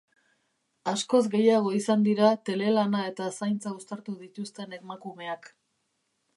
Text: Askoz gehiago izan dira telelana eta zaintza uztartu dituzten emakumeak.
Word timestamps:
Askoz 0.91 1.19
gehiago 1.33 1.73
izan 1.81 2.07
dira 2.07 2.31
telelana 2.51 3.03
eta 3.11 3.29
zaintza 3.37 3.77
uztartu 3.81 4.17
dituzten 4.25 4.77
emakumeak. 4.83 5.51